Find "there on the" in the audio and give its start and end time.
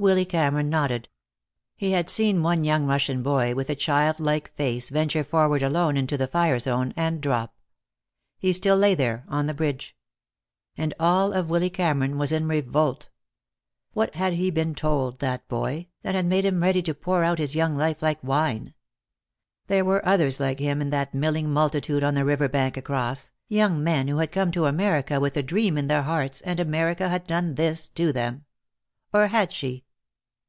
8.94-9.54